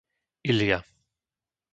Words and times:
Iľja 0.49 0.79